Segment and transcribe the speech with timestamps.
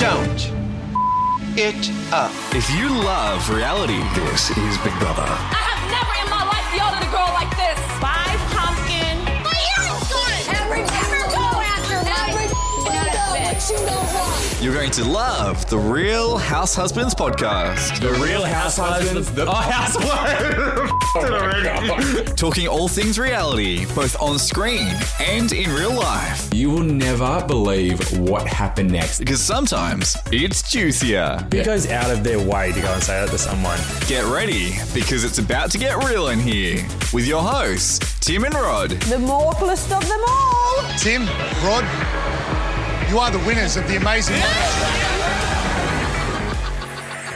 [0.00, 0.50] Don't
[1.58, 2.32] it up.
[2.54, 5.28] If you love reality, This is Big Brother.
[5.28, 7.76] I have never in my life yelled at a girl like this.
[8.00, 9.20] Bye, pumpkin.
[9.44, 10.56] My earring's gone.
[10.56, 14.19] Every never go after every what you know wrong.
[14.60, 17.98] You're going to love the Real House Husbands podcast.
[17.98, 19.32] The Real House Husbands.
[19.32, 20.90] The oh, housewife.
[21.14, 26.52] Oh Talking all things reality, both on screen and in real life.
[26.52, 29.20] You will never believe what happened next.
[29.20, 31.38] Because sometimes it's juicier.
[31.50, 33.78] Who goes out of their way to go and say that to someone?
[34.08, 36.86] Get ready, because it's about to get real in here.
[37.14, 38.90] With your hosts, Tim and Rod.
[38.90, 40.84] The mortalist of them all.
[40.98, 41.26] Tim,
[41.64, 41.84] Rod,
[43.10, 44.38] you are the winners of the amazing.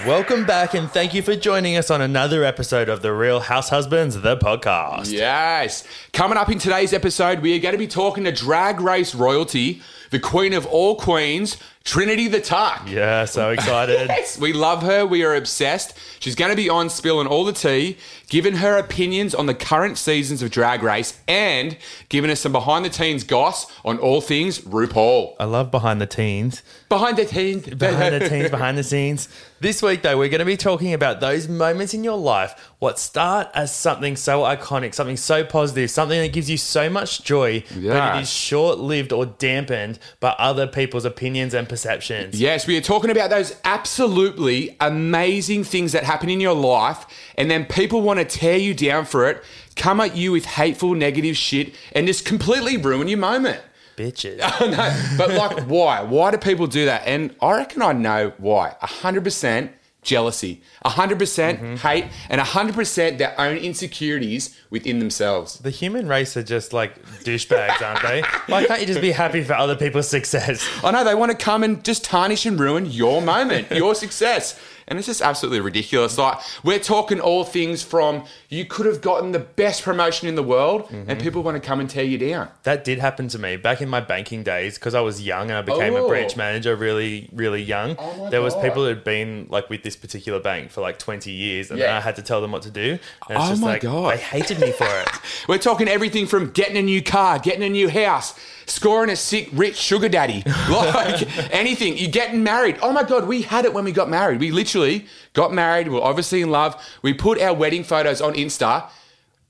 [0.06, 3.70] Welcome back and thank you for joining us on another episode of The Real House
[3.70, 5.11] Husbands, the podcast.
[5.11, 5.83] Yes.
[6.12, 9.83] Coming up in today's episode, we are going to be talking to drag race royalty,
[10.11, 12.89] the queen of all queens, Trinity the Tuck.
[12.89, 14.09] Yeah, so excited.
[14.09, 15.05] Yes, we love her.
[15.05, 15.97] We are obsessed.
[16.19, 17.99] She's going to be on spilling all the tea,
[18.31, 21.77] giving her opinions on the current seasons of Drag Race, and
[22.09, 25.37] giving us some behind the teens goss on all things RuPaul.
[25.39, 26.63] I love behind the teens.
[26.89, 27.67] Behind the teens.
[27.67, 29.29] Behind the teens, behind the scenes.
[29.61, 32.98] This week, though, we're going to be talking about those moments in your life what
[32.98, 37.65] start as something so iconic, something so positive, something that gives you so much joy,
[37.75, 42.41] but it is short lived or dampened by other people's opinions and perceptions.
[42.41, 47.05] Yes, we are talking about those absolutely amazing things that happen in your life,
[47.36, 49.42] and then people want to tear you down for it,
[49.74, 53.61] come at you with hateful, negative shit, and just completely ruin your moment.
[53.96, 54.39] Bitches.
[54.42, 56.02] I know, but like, why?
[56.02, 57.02] Why do people do that?
[57.07, 58.77] And I reckon I know why.
[58.80, 59.70] 100%
[60.05, 65.59] jealousy, 100% hate, and 100% their own insecurities within themselves.
[65.59, 68.23] The human race are just like douchebags, aren't they?
[68.47, 70.67] Why can't you just be happy for other people's success?
[70.85, 74.61] I know they want to come and just tarnish and ruin your moment, your success.
[74.86, 76.18] And it's just absolutely ridiculous.
[76.18, 80.42] Like, we're talking all things from you could have gotten the best promotion in the
[80.42, 81.20] world, and mm-hmm.
[81.20, 82.48] people want to come and tear you down.
[82.64, 85.58] That did happen to me back in my banking days because I was young and
[85.58, 86.05] I became Oh.
[86.05, 87.96] a branch manager really, really young.
[87.98, 91.30] Oh there was people who had been like with this particular bank for like 20
[91.30, 91.96] years and then Yeah.
[91.96, 92.98] I had to tell them what to do.
[93.28, 94.12] And it's Oh just my like, God.
[94.14, 95.08] they hated me for it.
[95.48, 98.34] We're talking everything from getting a new car, getting a new house,
[98.67, 101.97] scoring a sick, rich sugar daddy, like anything.
[101.98, 102.79] You're getting married.
[102.83, 104.41] Oh my God, we had it when we got married.
[104.41, 105.89] We literally got married.
[105.89, 106.80] We're obviously in love.
[107.02, 108.89] We put our wedding photos on Insta.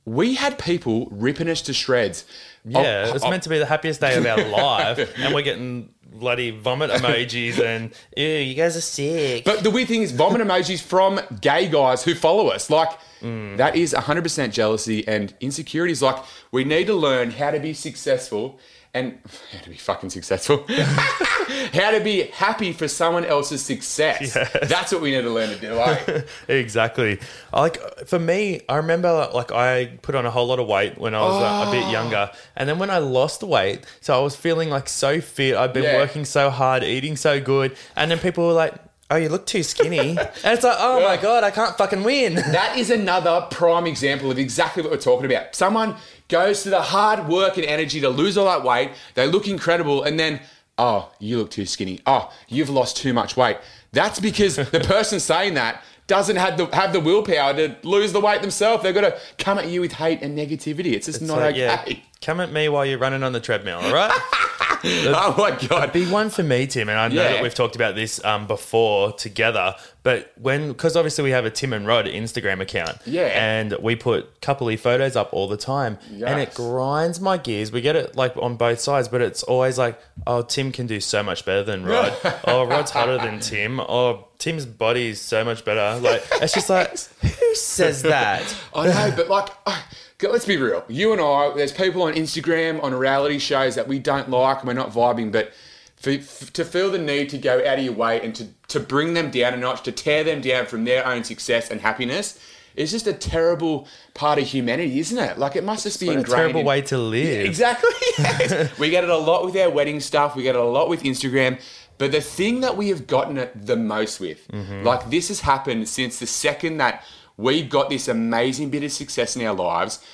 [0.04, 2.24] We had people ripping us to shreds.
[2.64, 5.42] Yeah, Oh, it's oh, meant to be the happiest day of our life and we're
[5.42, 9.44] getting bloody vomit emojis and, ew, you guys are sick.
[9.44, 12.70] But the weird thing is, vomit emojis from gay guys who follow us.
[12.70, 12.90] Like,
[13.24, 13.56] Mm.
[13.56, 16.02] that is 100% jealousy and insecurities.
[16.02, 18.58] Like, we need to learn how to be successful
[18.92, 19.18] and
[19.52, 20.64] how to be fucking successful.
[20.68, 24.34] how to be happy for someone else's success.
[24.68, 26.22] That's what we need to learn to do, eh?
[26.48, 27.18] exactly.
[27.52, 31.14] Like for me, I remember like I put on a whole lot of weight when
[31.14, 31.72] I was uh, a Oh.
[31.72, 35.20] bit younger, and then when I lost the weight, so I was feeling like so
[35.20, 35.56] fit.
[35.56, 35.96] I'd been Yeah.
[35.96, 38.74] working so hard, eating so good, and then people were like.
[39.10, 40.10] Oh, you look too skinny.
[40.10, 42.34] and it's like, oh my God, I can't fucking win.
[42.54, 45.54] That is another prime example of exactly what we're talking about.
[45.54, 45.96] Someone
[46.28, 50.02] goes to the hard work and energy to lose all that weight, they look incredible,
[50.04, 50.40] and then,
[50.78, 52.00] oh, you look too skinny.
[52.06, 53.58] Oh, you've lost too much weight.
[53.92, 58.20] That's because the person saying that doesn't have the have the willpower to lose the
[58.20, 58.82] weight themselves.
[58.82, 60.92] They've got to come at you with hate and negativity.
[60.92, 61.58] It's just not So, okay.
[61.58, 64.10] yeah, come at me while you're running on the treadmill, all right?
[64.84, 65.92] Oh my god.
[65.92, 67.32] Big one for me, Tim, and I know Yeah.
[67.34, 71.50] that we've talked about this um, before together, but when, because obviously we have a
[71.50, 73.26] Tim and Rod Instagram account, Yeah.
[73.26, 77.72] and we put coupley photos up all the time, and it grinds my gears.
[77.72, 81.00] We get it like on both sides, but it's always like, oh, Tim can do
[81.00, 82.12] so much better than Rod.
[82.44, 83.80] oh, Rod's harder than Tim.
[83.80, 85.98] Oh, Tim's body is so much better.
[86.02, 86.90] Like, it's just like,
[87.22, 88.54] who says that?
[88.74, 89.80] I know, but like, uh,
[90.22, 90.84] let's be real.
[90.86, 94.66] You and I, there's people on Instagram, on reality shows that we don't like and
[94.66, 95.54] we're not vibing, but
[95.96, 98.80] for, f- to feel the need to go out of your way and to, to
[98.80, 102.38] bring them down a notch, to tear them down from their own success and happiness,
[102.76, 105.38] is just a terrible part of humanity, isn't it?
[105.38, 107.46] Like, it must just be What a terrible in- way to live.
[107.46, 107.88] Exactly.
[108.18, 108.78] yes.
[108.78, 110.36] we get it a lot with our wedding stuff.
[110.36, 111.60] We get it a lot with Instagram.
[111.98, 114.82] But the thing that we have gotten it the most with, mm-hmm.
[114.82, 117.04] like this has happened since the second that
[117.36, 120.04] we got this amazing bit of success in our lives.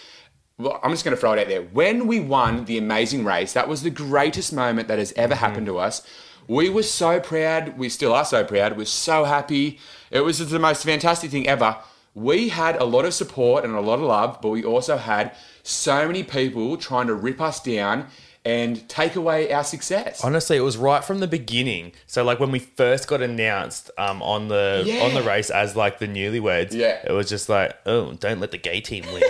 [0.59, 1.63] Well, I'm just going to throw it out there.
[1.63, 5.45] When we won the amazing race, that was the greatest moment that has ever mm-hmm.
[5.45, 6.07] happened to us.
[6.49, 7.79] We were so proud.
[7.79, 8.77] We still are so proud.
[8.77, 9.79] We're so happy.
[10.11, 11.77] It was the most fantastic thing ever.
[12.15, 15.35] We had a lot of support and a lot of love, but we also had
[15.63, 18.09] so many people trying to rip us down
[18.45, 20.25] and take away our success.
[20.25, 21.93] Honestly, it was right from the beginning.
[22.07, 25.05] So like when we first got announced um, on the Yeah.
[25.05, 27.01] on the race as like the newlyweds, Yeah.
[27.05, 29.23] it was just like, oh, don't let the gay team win.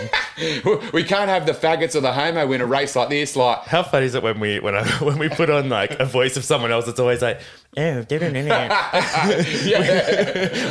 [0.93, 3.35] we can't have the faggots or the homo win a race like this.
[3.35, 6.05] Like, How funny is it when we when I, when we put on like a
[6.05, 6.87] voice of someone else?
[6.87, 7.41] It's always like,
[7.77, 8.05] oh, yeah.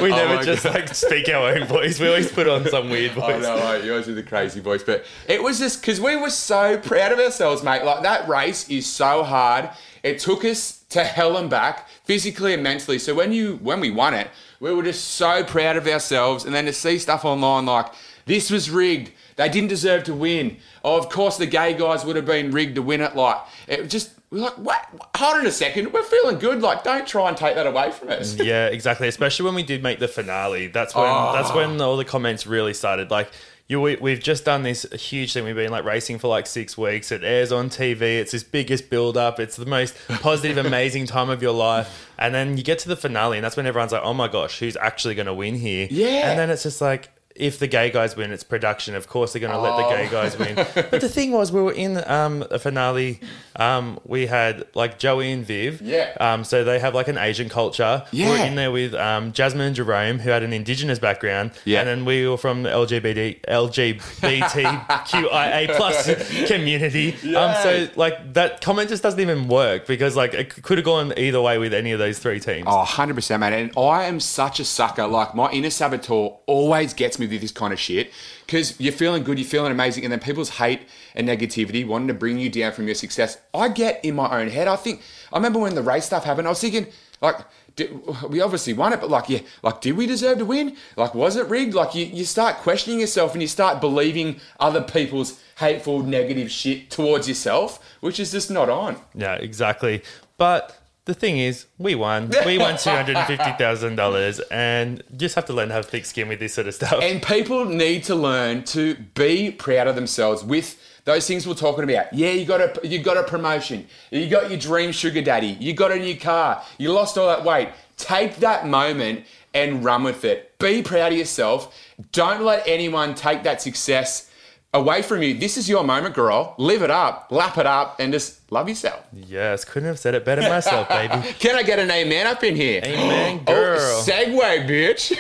[0.02, 0.76] we Oh never my just God.
[0.76, 2.00] like speak our own voice.
[2.00, 3.36] We always put on some weird voice.
[3.36, 6.30] I know, mate, yours with the crazy voice, but it was just because we were
[6.30, 7.84] so proud of ourselves, mate.
[7.84, 9.70] Like that race is so hard.
[10.04, 13.00] It took us to hell and back, physically and mentally.
[13.00, 14.30] So when you when we won it,
[14.60, 16.46] we were just so proud of ourselves.
[16.46, 17.88] And then to see stuff online like
[18.26, 20.58] this was rigged, they didn't deserve to win.
[20.84, 23.16] Oh, of course the gay guys would have been rigged to win it.
[23.16, 23.38] Like
[23.68, 24.86] it just we're like, what?
[25.16, 26.62] Hold on a second, we're feeling good.
[26.62, 28.36] Like, don't try and take that away from us.
[28.40, 29.08] Yeah, exactly.
[29.08, 30.68] Especially when we did make the finale.
[30.68, 31.34] That's when Oh.
[31.34, 33.10] that's when all the comments really started.
[33.10, 33.32] Like
[33.70, 35.46] you, we, we've just done this huge thing.
[35.46, 37.12] We've been like racing for like six weeks.
[37.12, 38.02] It airs on TV.
[38.02, 39.40] It's this biggest build up.
[39.40, 42.12] It's the most positive, amazing time of your life.
[42.18, 44.58] And then you get to the finale, and that's when everyone's like, "Oh my gosh,
[44.58, 46.32] who's actually going to win here?" Yeah.
[46.32, 47.12] And then it's just like.
[47.40, 48.96] If the gay guys win, it's production.
[48.96, 49.90] Of course, they're going to let the Oh.
[49.90, 50.56] gay guys win.
[50.90, 53.20] But the thing was, we were in um, a finale.
[53.56, 55.82] Um, we had like Joey and Viv.
[55.82, 56.16] Yeah.
[56.20, 58.04] Um, so they have like an Asian culture.
[58.12, 58.30] Yeah.
[58.30, 61.52] We're in there with um, Jasmine and Jerome, who had an Indigenous background.
[61.66, 61.80] Yeah.
[61.80, 67.14] And then we were from the LGBT, LGBTQIA plus community.
[67.36, 71.14] Um, so like that comment just doesn't even work because like it could have gone
[71.18, 72.66] either way with any of those three teams.
[72.68, 73.54] Oh, 100%, mate.
[73.54, 75.08] And I am such a sucker.
[75.08, 78.12] Like, my inner saboteur always gets me this kind of shit
[78.46, 80.82] because you're feeling good, you're feeling amazing, and then people's hate
[81.16, 83.38] and negativity wanting to bring you down from your success.
[83.54, 84.68] I get in my own head.
[84.68, 86.88] I think, I remember when the race stuff happened, I was thinking,
[87.22, 87.36] like,
[87.76, 87.92] did,
[88.30, 90.76] we obviously won it, but like, yeah, like, did we deserve to win?
[90.96, 91.74] Like, was it rigged?
[91.74, 96.90] Like, you, you start questioning yourself and you start believing other people's hateful, negative shit
[96.90, 98.98] towards yourself, which is just not on.
[99.14, 100.02] Yeah, exactly.
[100.38, 100.79] But
[101.10, 102.32] the thing is, we won.
[102.46, 105.88] We won two hundred and fifty thousand dollars, and just have to learn to have
[105.88, 107.00] thick skin with this sort of stuff.
[107.02, 111.84] And people need to learn to be proud of themselves with those things we're talking
[111.84, 112.14] about.
[112.14, 113.88] Yeah, you got a you got a promotion.
[114.12, 115.58] You got your dream sugar daddy.
[115.60, 116.64] You got a new car.
[116.78, 117.70] You lost all that weight.
[117.98, 119.26] Take that moment
[119.56, 120.58] and run with it.
[120.60, 121.76] Be proud of yourself.
[122.12, 124.29] Don't let anyone take that success
[124.74, 125.34] away from you.
[125.38, 126.54] This is your moment, girl.
[126.58, 129.04] Live it up, lap it up, and just love yourself.
[129.14, 131.14] yes, couldn't have said it better myself, baby.
[131.40, 132.82] Can I get an amen up in here?
[132.84, 133.78] Amen, girl.
[133.80, 135.16] Oh, segue, bitch.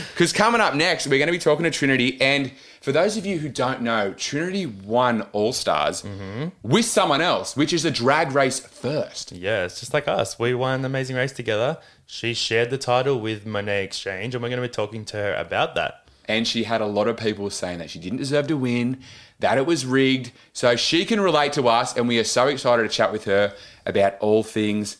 [0.16, 2.18] Because coming up next, we're going to be talking to Trinity.
[2.22, 2.50] And
[2.80, 6.46] for those of you who don't know, Trinity won All Stars Mm-hmm.
[6.62, 9.32] with someone else, which is a drag race first.
[9.32, 10.38] Yeah, it's just like us.
[10.38, 11.76] We won the Amazing Race together.
[12.06, 15.16] She shared the title with Monét X Change, and we're going to be talking to
[15.18, 16.05] her about that.
[16.28, 19.00] And she had a lot of people saying that she didn't deserve to win,
[19.38, 20.32] that it was rigged.
[20.52, 21.96] So she can relate to us.
[21.96, 24.98] And we are so excited to chat with her about all things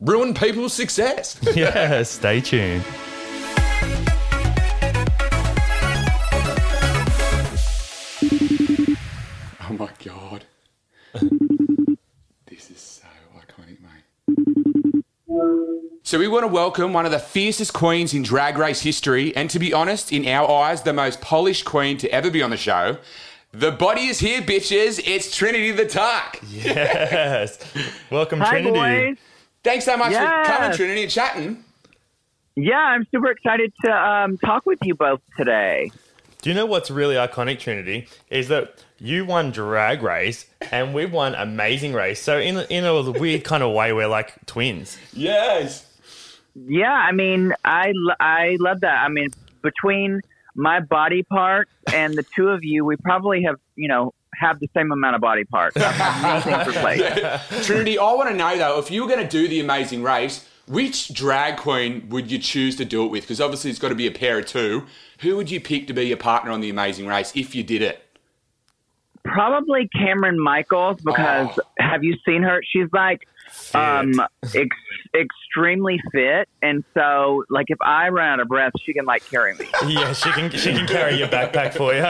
[0.00, 1.40] ruin people's success.
[1.56, 2.84] Yeah, stay tuned.
[9.60, 10.44] Oh my god.
[12.46, 14.04] this is so iconic, mate.
[16.08, 19.50] So we want to welcome one of the fiercest queens in drag race history, and
[19.50, 22.56] to be honest, in our eyes, the most polished queen to ever be on the
[22.56, 22.96] show.
[23.52, 25.02] The body is here, bitches.
[25.06, 26.40] It's Trinity the Tuck.
[26.48, 27.58] Yes.
[28.10, 28.70] Welcome, Hi, Trinity.
[29.10, 29.18] boys.
[29.62, 30.46] Thanks so much Yes.
[30.46, 31.64] for coming, Trinity, and chatting.
[32.56, 35.90] Yeah, I'm super excited to um, talk with you both today.
[36.40, 38.08] Do you know what's really iconic, Trinity?
[38.30, 42.22] Is that you won Drag Race and we won Amazing Race.
[42.22, 44.96] So in in a weird kind of way, we're like twins.
[45.12, 45.84] Yes.
[46.66, 49.04] Yeah, I mean, I, I love that.
[49.04, 49.28] I mean,
[49.62, 50.20] between
[50.54, 54.68] my body parts and the two of you, we probably have, you know, have the
[54.74, 55.74] same amount of body parts.
[57.64, 60.46] Trinity, I want to know though, if you were going to do the Amazing Race,
[60.66, 63.22] which drag queen would you choose to do it with?
[63.24, 64.84] Because obviously it's got to be a pair of two.
[65.20, 67.82] Who would you pick to be your partner on the Amazing Race if you did
[67.82, 68.02] it?
[69.24, 71.62] Probably Kameron Michaels because Oh.
[71.78, 72.60] have you seen her?
[72.64, 73.26] She's like
[73.74, 74.12] um,
[74.54, 74.76] ex-
[75.14, 79.54] extremely fit, and so like if I run out of breath, she can like carry
[79.54, 79.66] me.
[79.86, 82.00] Yeah, she can she can carry your backpack for you.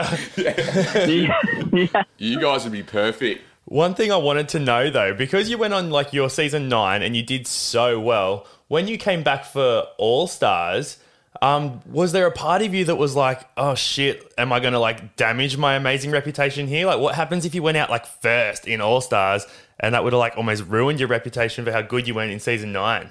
[1.13, 2.03] yeah.
[2.17, 3.41] You guys would be perfect.
[3.65, 7.03] One thing I wanted to know though, because you went on like your season nine
[7.03, 10.97] and you did so well, when you came back for All Stars,
[11.41, 14.79] um, was there a part of you that was like, oh shit, am I gonna
[14.79, 16.87] like damage my amazing reputation here?
[16.87, 19.45] Like, what happens if you went out like first in All Stars
[19.79, 22.39] and that would have like almost ruined your reputation for how good you went in
[22.39, 23.09] season nine?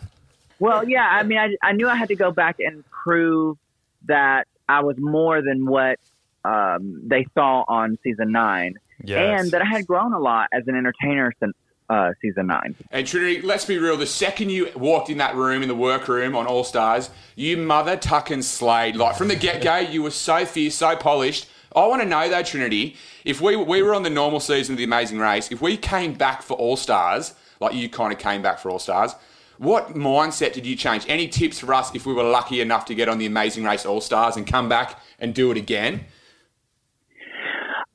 [0.59, 3.57] Well, yeah, I mean, I, I knew I had to go back and prove
[4.07, 5.99] that I was more than what
[6.45, 9.41] um, they saw on season nine, Yes.
[9.43, 11.55] and that I had grown a lot as an entertainer since
[11.89, 12.75] uh, season nine.
[12.91, 13.97] And Trinity, let's be real.
[13.97, 17.97] The second you walked in that room, in the workroom on All Stars, you mother
[17.97, 18.97] tuck and slayed.
[18.97, 21.49] Like from the get go, you were so fierce, so polished.
[21.75, 24.79] I want to know though, Trinity, if we we were on the normal season of
[24.79, 28.43] the Amazing Race, if we came back for All Stars, like you kind of came
[28.43, 29.15] back for All Stars,
[29.59, 31.05] what mindset did you change?
[31.09, 33.85] Any tips for us if we were lucky enough to get on the Amazing Race
[33.85, 36.05] All Stars and come back and do it again?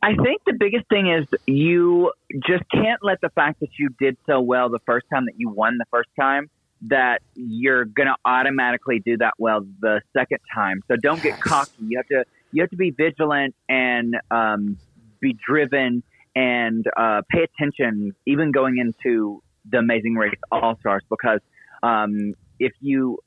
[0.03, 2.11] I think the biggest thing is you
[2.45, 5.49] just can't let the fact that you did so well the first time that you
[5.49, 6.49] won the first time
[6.87, 10.81] that you're going to automatically do that well the second time.
[10.89, 11.71] So don't get cocky.
[11.79, 14.77] You have to you have to be vigilant and um,
[15.19, 16.03] be driven
[16.35, 21.39] and uh, pay attention even going into the Amazing Race All Stars because
[21.81, 23.17] um, if you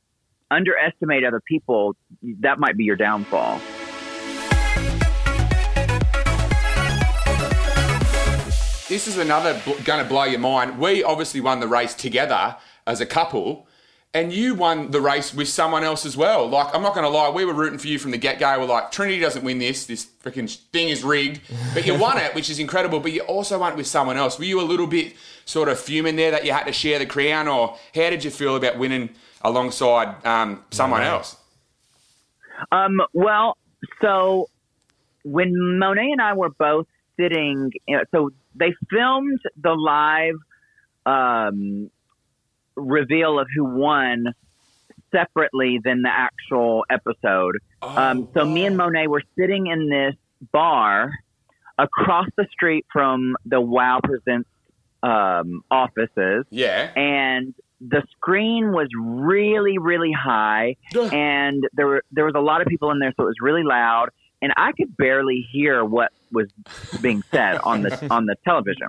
[0.51, 1.97] underestimate other people,
[2.41, 3.61] that might be your downfall.
[8.89, 10.79] This is another bl- going to blow your mind.
[10.79, 12.57] We obviously won the race together
[12.87, 13.67] as a couple,
[14.17, 16.49] and you won the race with someone else as well.
[16.49, 18.59] Like, I'm not going to lie, we were rooting for you from the get go.
[18.59, 19.85] We're like, Trinity doesn't win this.
[19.85, 21.43] This freaking thing is rigged.
[21.75, 22.99] But you won it, which is incredible.
[22.99, 24.39] But you also won it with someone else.
[24.39, 25.13] Were you a little bit
[25.45, 28.31] sort of fuming there that you had to share the crown, or how did you
[28.31, 29.11] feel about winning
[29.43, 31.37] alongside um, someone else?
[32.73, 33.59] Um, well,
[34.01, 34.49] so
[35.25, 36.87] when Monet and I were both
[37.21, 37.71] sitting,
[38.13, 40.37] so they filmed the live
[41.05, 41.91] um,
[42.77, 44.27] reveal of who won
[45.13, 47.57] separately than the actual episode.
[47.83, 50.15] um, so me and Monet were sitting in this
[50.53, 51.11] bar
[51.79, 54.49] across the street from the Wow Presents
[55.03, 56.91] um, offices Yeah.
[56.97, 60.77] and the screen was really really high
[61.13, 63.63] and there were there was a lot of people in there so it was really
[63.63, 64.09] loud
[64.41, 66.49] and I could barely hear what was
[67.03, 68.89] being said on the on the television.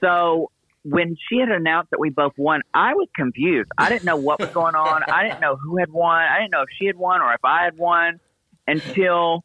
[0.00, 0.50] So
[0.84, 3.70] when she had announced that we both won, I was confused.
[3.76, 5.02] I didn't know what was going on.
[5.08, 6.16] I didn't know who had won.
[6.22, 8.20] I didn't know if she had won or if I had won
[8.66, 9.44] until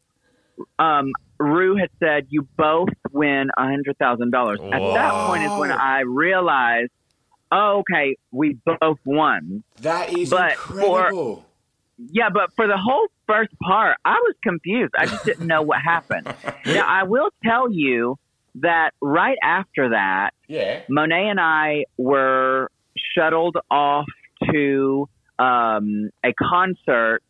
[0.78, 5.50] um, Ru had said, "You both win a hundred thousand dollars." At that point is
[5.58, 6.90] when I realized,
[7.50, 9.64] oh, okay, we both won.
[9.82, 11.46] That is But for- incredible.
[12.10, 14.92] Yeah, but for the whole first part, I was confused.
[14.98, 16.26] I just didn't know what happened.
[16.66, 18.18] Now, I will tell you
[18.56, 20.82] that right after that, yeah.
[20.88, 22.70] Monet and I were
[23.14, 24.06] shuttled off
[24.52, 25.08] to
[25.38, 27.22] um, a concert,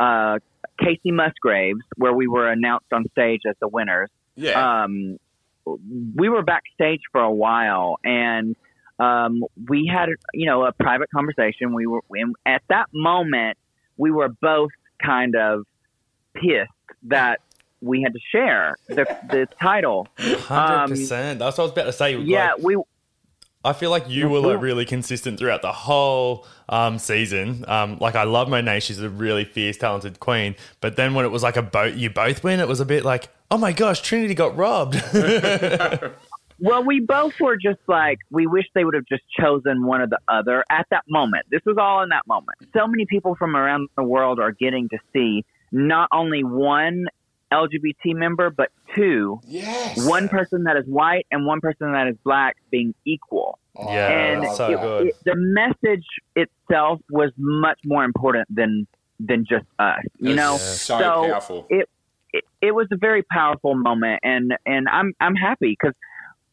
[0.00, 0.38] uh,
[0.80, 4.10] Kacey Musgraves, where we were announced on stage as the winners.
[4.34, 4.84] Yeah.
[4.84, 5.18] Um,
[5.64, 8.56] we were backstage for a while, and
[8.98, 11.74] um, we had you know a private conversation.
[11.74, 13.58] We were and at that moment
[13.96, 14.70] we were both
[15.04, 15.66] kind of
[16.34, 16.70] pissed
[17.04, 17.40] that
[17.82, 20.08] we had to share the the title.
[20.18, 21.38] Hundred percent.
[21.38, 22.14] That's what I was about to say.
[22.14, 22.76] Um, Yeah, Like, we
[23.64, 27.64] I feel like you were like really consistent throughout the whole um, season.
[27.68, 30.56] Um, like I love Monet; she's a really fierce, talented queen.
[30.80, 32.58] But then when it was like a boat, you both win.
[32.58, 35.02] It was a bit like, oh my gosh, Trinity got robbed.
[36.64, 40.06] Well, we both were just like, we wish they would have just chosen one or
[40.06, 41.46] the other at that moment.
[41.50, 42.56] This was all in that moment.
[42.72, 47.06] So many people from around the world are getting to see not only one
[47.52, 49.40] LGBT member, but two.
[49.46, 50.06] Yes.
[50.08, 53.58] One person that is white and one person that is black being equal.
[53.78, 55.06] yeah, and that's so it- good.
[55.08, 56.04] it- the message
[56.36, 58.86] itself was much more important than
[59.20, 60.00] than just us.
[60.18, 61.66] You know, so, So, powerful.
[61.70, 61.88] it,
[62.32, 65.94] it it was a very powerful moment, and and I'm I'm happy because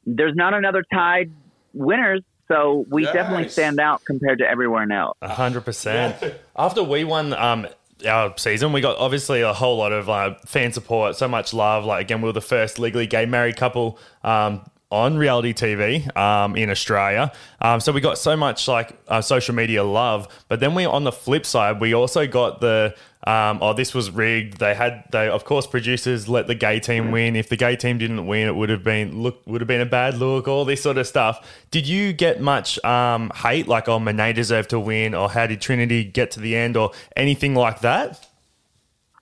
[0.06, 1.32] there's not another tied
[1.74, 5.18] winners, so we definitely stand out compared to everyone else.
[5.22, 6.16] A hundred percent.
[6.56, 7.68] After we won um,
[8.06, 11.86] our season, we got obviously a whole lot of uh, fan support, so much love.
[11.86, 16.56] Like again, we were the first legally gay married couple um, on reality TV um,
[16.56, 17.32] in Australia.
[17.62, 20.28] Um, so we got so much like uh, social media love.
[20.48, 22.96] But then we, on the flip side, we also got the
[23.28, 24.60] um, oh, this was rigged.
[24.60, 27.36] They had they of course producers let the gay team win.
[27.36, 29.86] If the gay team didn't win, it would have been look would have been a
[29.86, 30.48] bad look.
[30.48, 31.46] All this sort of stuff.
[31.70, 35.60] Did you get much um, hate like oh Monet deserved to win, or how did
[35.62, 38.26] Trinity get to the end, or anything like that?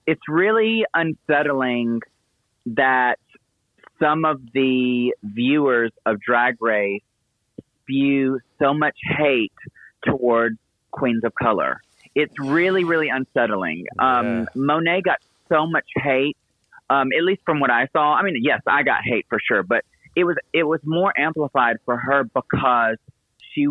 [0.05, 2.01] It's really unsettling
[2.67, 3.19] that
[4.00, 7.01] some of the viewers of Drag Race
[7.84, 9.51] spew so much hate
[10.06, 10.58] towards
[10.92, 11.82] queens of color.
[12.16, 13.86] It's really, really unsettling.
[14.00, 15.18] Um, Monet got
[15.50, 16.38] so much hate,
[16.89, 18.13] um, at least from what I saw.
[18.16, 19.84] I mean, yes, I got hate for sure, but
[20.16, 22.98] it was it was more amplified for her because
[23.54, 23.68] she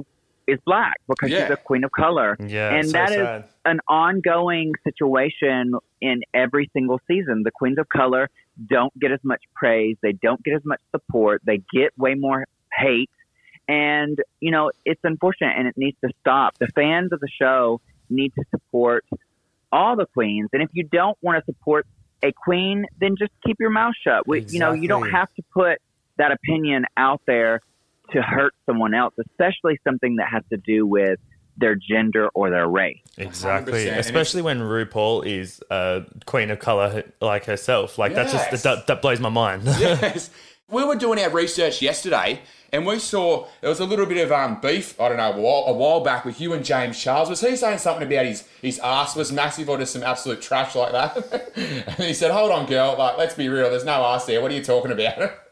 [0.47, 1.47] is black because Yeah.
[1.49, 3.45] she's a queen of color, Yeah, and so that is sad.
[3.65, 7.43] an ongoing situation in every single season.
[7.43, 8.31] The queens of color
[8.65, 12.47] don't get as much praise, they don't get as much support, they get way more
[12.73, 13.11] hate,
[13.69, 16.57] and you know it's unfortunate and it needs to stop.
[16.59, 19.05] The fans of the show need to support
[19.73, 21.87] all the queens, and if you don't want to support
[22.23, 24.27] a queen, then just keep your mouth shut.
[24.27, 25.79] We, You know, you don't have to put
[26.17, 27.61] that opinion out there
[28.13, 31.19] to hurt someone else, especially something that has to do with
[31.57, 32.99] their gender or their race.
[33.17, 33.99] Exactly, 100%.
[33.99, 37.99] Especially when RuPaul is a queen of color like herself.
[37.99, 39.63] Like that's just that, that blows my mind.
[39.67, 40.31] yes.
[40.69, 42.41] We were doing our research yesterday,
[42.73, 45.01] and we saw there was a little bit of um, beef.
[45.01, 47.31] I don't know a while, a while back with you and James Charles.
[47.31, 50.75] Was he saying something about his his ass was massive or just some absolute trash
[50.75, 51.53] like that?
[51.57, 52.97] and he said, "Hold on, girl.
[52.99, 53.71] Like, let's be real.
[53.71, 54.43] There's no ass there.
[54.43, 55.35] What are you talking about?"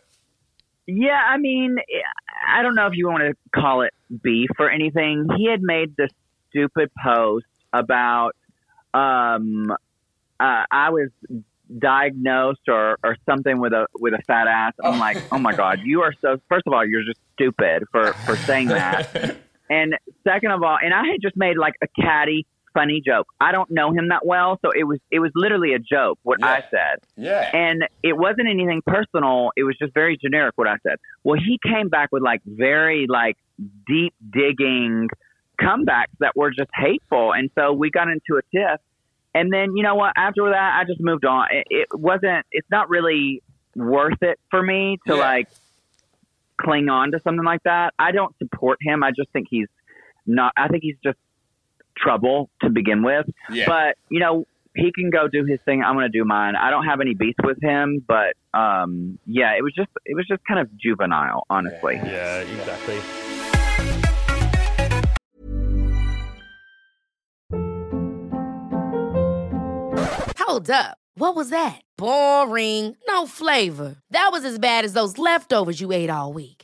[0.87, 1.79] Yeah, I mean,
[2.49, 5.27] I don't know if you want to call it beef or anything.
[5.37, 6.11] He had made this
[6.51, 8.33] stupid post about
[8.93, 9.71] um,
[10.41, 11.11] uh, I was
[11.79, 14.75] diagnosed or, or something with a with a fat ass.
[14.83, 16.41] I'm like, oh my god, you are so.
[16.49, 19.37] First of all, you're just stupid for for saying that.
[19.71, 23.27] And second of all, and I had just made like a catty, funny joke.
[23.41, 26.43] I don't know him that well, so it was it was literally a joke what
[26.45, 26.99] I said.
[27.17, 27.51] yeah.
[27.55, 29.53] And it wasn't anything personal.
[29.57, 30.97] It was just very generic what I said.
[31.23, 33.37] Well, he came back with like very like
[33.87, 35.09] deep digging
[35.61, 37.33] comebacks that were just hateful.
[37.33, 38.81] And so we got into a tiff.
[39.37, 40.13] And then, you know what?
[40.17, 41.47] After that, I just moved on.
[41.51, 43.43] It, it wasn't, it's not really
[43.75, 45.21] worth it for me to Yeah.
[45.21, 45.49] like
[46.61, 47.95] cling on to something like that.
[47.99, 49.03] I don't support him.
[49.03, 49.67] I just think he's
[50.27, 51.19] not, I think he's just
[51.97, 53.27] trouble to begin with.
[53.51, 53.67] Yeah.
[53.67, 55.83] But, you know, he can go do his thing.
[55.83, 56.57] I'm going to do mine.
[56.57, 60.27] I don't have any beef with him, but um, yeah, it was just it was
[60.29, 61.97] just kind of juvenile, honestly.
[61.97, 62.99] yeah, exactly.
[70.39, 70.99] Hold up.
[71.17, 71.81] What was that?
[71.97, 72.97] Boring.
[73.07, 73.97] No flavor.
[74.11, 76.64] That was as bad as those leftovers you ate all week.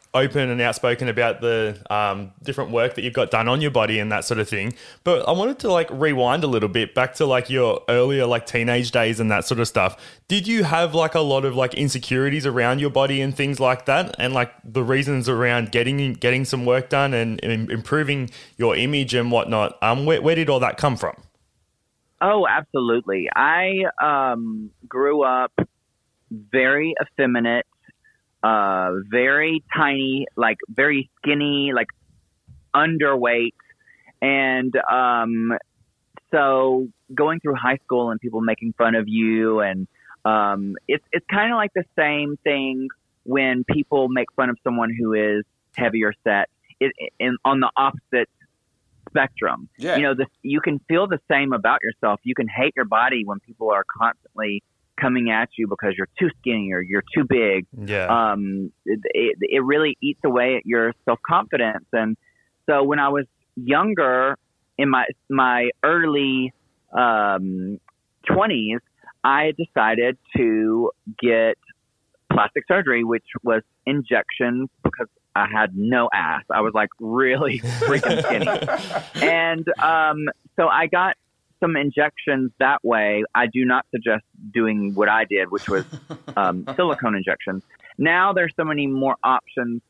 [0.13, 3.97] open and outspoken about the um different work that you've got done on your body
[3.99, 4.73] and that sort of thing.
[5.03, 8.45] But I wanted to like rewind a little bit back to like your earlier like
[8.45, 9.95] teenage days and that sort of stuff.
[10.27, 13.85] Did you have like a lot of like insecurities around your body and things like
[13.85, 18.75] that, and like the reasons around getting getting some work done and, and improving your
[18.75, 19.77] image and whatnot?
[19.81, 21.15] Um, where, where did all that come from?
[22.21, 23.29] Oh, absolutely.
[23.35, 25.51] I um, grew up
[26.29, 27.65] very effeminate,
[28.43, 31.87] uh, very tiny, like very skinny, like
[32.75, 33.53] underweight,
[34.21, 35.57] and um,
[36.31, 39.87] so going through high school and people making fun of you, and
[40.25, 42.87] um, it's it's kind of like the same thing
[43.23, 45.43] when people make fun of someone who is
[45.75, 46.49] heavier set.
[46.79, 48.27] It, in, on the opposite
[49.07, 49.69] spectrum.
[49.77, 49.97] Yeah.
[49.97, 52.19] You know, this you can feel the same about yourself.
[52.23, 54.63] You can hate your body when people are constantly
[54.99, 57.65] coming at you because you're too skinny or you're too big.
[57.75, 58.07] Yeah.
[58.07, 58.99] Um, it,
[59.41, 61.85] it, really eats away at your self confidence.
[61.93, 62.17] And
[62.69, 63.25] so when I was
[63.55, 64.37] younger,
[64.77, 66.53] in my my early
[66.93, 67.79] um,
[68.29, 68.79] 20s,
[69.23, 71.57] I decided to get
[72.31, 76.43] plastic surgery, which was injections because I had no ass.
[76.49, 79.25] I was like really freaking skinny.
[79.27, 81.15] and um, so I got
[81.61, 83.23] some injections that way.
[83.33, 85.85] I do not suggest doing what I did, which was
[86.35, 87.63] um, silicone injections.
[87.97, 89.81] Now there's so many more options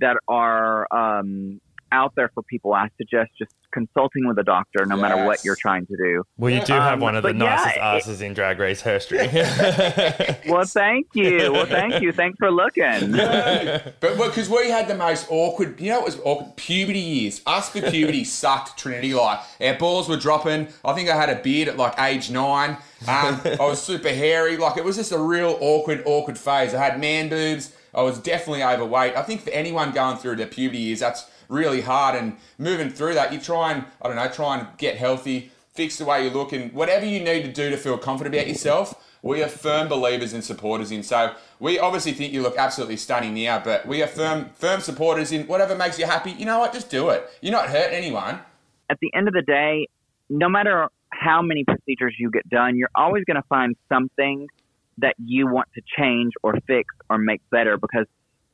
[0.00, 1.60] that are um,
[1.92, 2.72] out there for people.
[2.72, 6.24] I suggest just consulting with a doctor, no matter what you're trying to do.
[6.36, 8.58] well, you do have um, one of the but yeah, nicest it- asses in Drag
[8.58, 9.18] Race history.
[10.48, 11.52] Well, thank you.
[11.52, 12.12] Well, thank you.
[12.12, 13.12] Thanks for looking.
[14.00, 17.42] But because we had the most awkward, you know, it was awkward puberty years.
[17.46, 18.78] Us for puberty sucked.
[18.78, 20.68] Trinity like our balls were dropping.
[20.84, 22.70] I think I had a beard at like age nine.
[23.06, 24.56] Um, I was super hairy.
[24.56, 26.74] Like it was just a real awkward, awkward phase.
[26.74, 27.72] I had man boobs.
[27.94, 29.16] I was definitely overweight.
[29.16, 32.14] I think for anyone going through their puberty years, that's really hard.
[32.14, 35.98] And moving through that, you try and I don't know, try and get healthy, fix
[35.98, 39.06] the way you look, and whatever you need to do to feel confident about yourself.
[39.22, 41.02] We are firm believers and supporters in.
[41.02, 45.30] So we obviously think you look absolutely stunning now, but we are firm firm supporters
[45.30, 46.30] in whatever makes you happy.
[46.30, 46.72] You know what?
[46.72, 47.28] Just do it.
[47.42, 48.40] You're not hurting anyone.
[48.88, 49.88] At the end of the day,
[50.30, 54.46] no matter how many procedures you get done, you're always going to find something
[54.98, 58.06] that you want to change or fix or make better because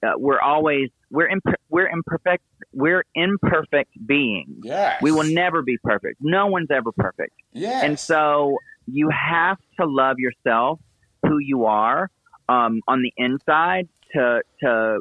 [0.03, 4.61] uh, we're always we're imp- we're imperfect we're imperfect beings.
[4.63, 5.01] Yes.
[5.03, 6.19] We will never be perfect.
[6.21, 7.33] No one's ever perfect.
[7.53, 7.85] Yes.
[7.85, 10.81] And so you have to love yourself,
[11.23, 12.11] who you are,
[12.49, 15.01] um, on the inside to to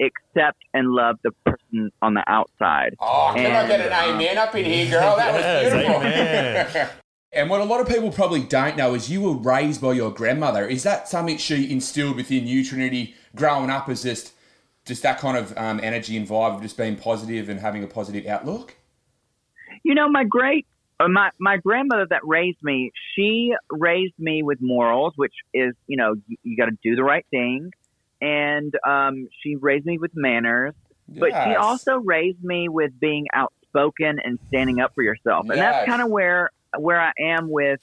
[0.00, 2.94] accept and love the person on the outside.
[3.00, 5.16] Oh, can I get an amen up in here, girl?
[5.16, 6.88] That was beautiful.
[7.36, 10.10] And what a lot of people probably don't know is you were raised by your
[10.10, 10.66] grandmother.
[10.66, 14.32] Is that something she instilled within you, Trinity, growing up as just
[14.84, 17.86] just that kind of um, energy and vibe of just being positive and having a
[17.86, 18.76] positive outlook?
[19.82, 20.66] You know, my great
[20.98, 25.96] uh, my my grandmother that raised me, she raised me with morals, which is you
[25.96, 27.70] know you, you got to do the right thing,
[28.20, 30.74] and um, she raised me with manners.
[31.08, 35.74] But she also raised me with being outspoken and standing up for yourself, and Yes.
[35.74, 37.80] that's kind of where where I am with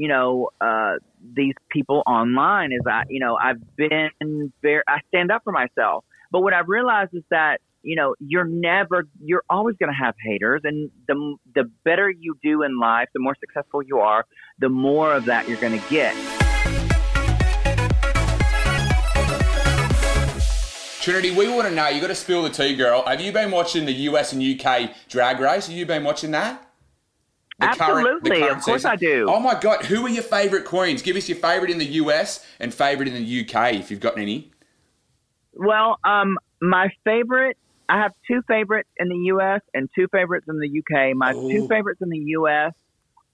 [0.00, 0.94] you know uh,
[1.34, 2.72] these people online.
[2.72, 6.68] Is I you know I've been very I stand up for myself, but what I've
[6.68, 11.36] realized is that you know you're never you're always going to have haters, and the
[11.54, 14.24] the better you do in life, the more successful you are,
[14.58, 16.16] the more of that you're going to get.
[21.02, 21.88] Trinity, we want to know.
[21.88, 23.02] You got to spill the tea, girl.
[23.06, 25.66] Have you been watching the US and UK drag race?
[25.66, 26.69] Have you been watching that?
[27.60, 28.90] The current- the Absolutely, current of course season?
[28.90, 29.26] I do.
[29.28, 31.02] Oh my god, who are your favourite queens?
[31.02, 34.18] Give us your favourite in the US and favourite in the UK if you've got
[34.18, 34.50] any.
[35.54, 37.56] Well, um, my favorite,
[37.88, 39.60] I have two favorites in the U.S.
[39.74, 41.12] and two favorites in the U.K.
[41.14, 42.72] My two favorites in the U.S.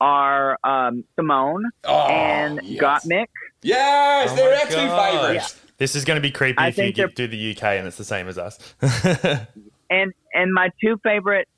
[0.01, 2.83] are um, Symone Oh, and yes.
[2.83, 3.27] Gottmik.
[3.63, 5.13] Yes, Oh they're our two gosh.
[5.13, 5.61] favourites.
[5.79, 7.99] This is going to be creepy I if you get, do the UK and it's
[7.99, 8.59] the same as us.
[9.89, 11.49] And and my two favorites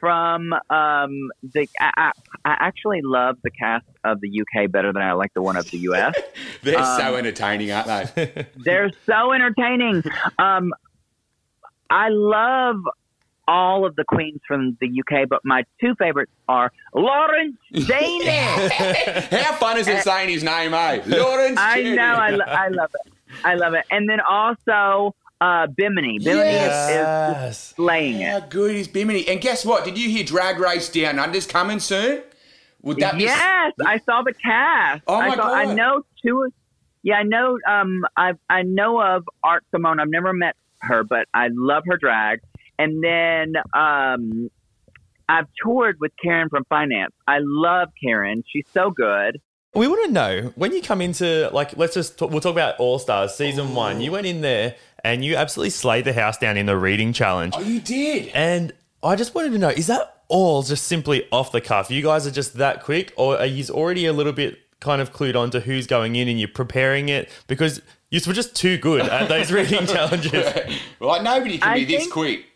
[0.00, 2.10] from um, the I, I,
[2.44, 5.70] I actually love the cast of the UK better than I like the one of
[5.70, 6.14] the U.S.
[6.62, 8.46] They're Um, so entertaining, aren't they?
[8.56, 10.02] They're so entertaining.
[10.38, 10.72] Um,
[11.90, 12.76] I love
[13.46, 18.26] all of the queens from the UK, but my two favorites are Lawrence Chaney.
[18.28, 21.00] How fun is it saying his name, eh?
[21.06, 23.12] Lawrence I know, I, lo- I love it.
[23.44, 23.84] I love it.
[23.90, 26.18] And then also uh, Bimini.
[26.18, 27.50] Bimini Yes.
[27.50, 29.26] is, is slaying How good is Bimini?
[29.28, 29.84] And guess what?
[29.84, 32.22] Did you hear Drag Race Down Under's coming soon?
[32.82, 35.02] Would that be Yes, I saw the cast.
[35.06, 36.50] Oh, my I saw, I know two.
[37.02, 37.58] Yeah, I know.
[37.68, 40.00] Um, I I know of Art Simone.
[40.00, 42.40] I've never met her, but I love her drag.
[42.78, 44.48] And then um,
[45.28, 47.12] I've toured with Karen from Finance.
[47.26, 48.44] I love Karen.
[48.46, 49.40] She's so good.
[49.74, 52.78] We want to know when you come into like let's just talk, we'll talk about
[52.78, 54.00] All Stars season one.
[54.00, 57.54] You went in there and you absolutely slayed the house down in the reading challenge.
[57.56, 58.28] Oh, you did.
[58.34, 61.90] And I just wanted to know is that all just simply off the cuff?
[61.90, 65.12] You guys are just that quick, or are you already a little bit kind of
[65.12, 68.78] clued on to who's going in and you're preparing it because you were just too
[68.78, 70.46] good at those reading challenges?
[70.98, 72.46] Like nobody can I be this think- quick.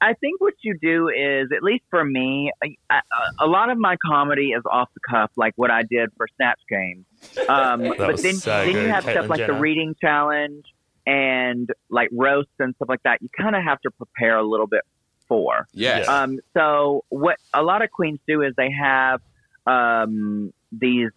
[0.00, 2.94] I think what you do is, at least for me, a,
[3.40, 6.60] a lot of my comedy is off the cuff, like what I did for Snatch
[6.68, 7.04] Game.
[7.48, 9.54] Um, but then, so then you have Caitlyn stuff like Jenner.
[9.54, 10.64] the reading challenge
[11.06, 13.22] and like roasts and stuff like that.
[13.22, 14.82] You kind of have to prepare a little bit
[15.28, 15.66] for.
[15.72, 16.06] Yes.
[16.06, 16.22] Yeah.
[16.22, 19.20] Um, so what a lot of queens do is they have
[19.66, 21.10] um, these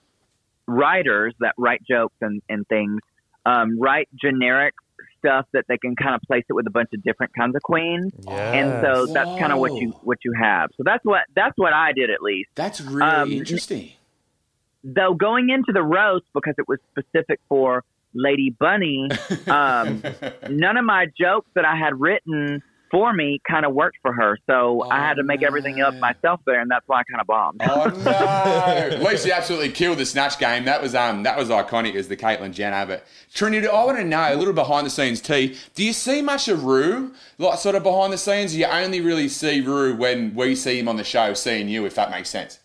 [0.68, 3.00] writers that write jokes and, and things,
[3.46, 4.74] um, write generic
[5.20, 7.62] stuff that they can kind of place it with a bunch of different kinds of
[7.62, 8.12] queens.
[8.28, 10.70] And so that's kind of what you what you have.
[10.78, 12.50] So that's what that's what I did at least.
[12.56, 13.92] That's really um, interesting.
[14.84, 19.10] Though going into the roast because it was specific for Lady Bunny,
[19.48, 20.04] um,
[20.50, 24.38] none of my jokes that I had written for me kind of worked for her.
[24.48, 27.28] So I had to make everything up myself there, and that's why I kind of
[27.28, 27.62] bombed.
[27.64, 27.86] Oh
[29.00, 29.04] no!
[29.10, 30.66] Lucy absolutely killed the snatch game.
[30.66, 32.86] That was um that was iconic as the Caitlyn Jenner.
[32.86, 35.58] But Trinity, I want to know a little behind the scenes tea.
[35.76, 38.56] Do you see much of Ru, like sort of behind the scenes?
[38.56, 41.96] You only really see Ru when we see him on the show, seeing you, if
[41.96, 42.60] that makes sense.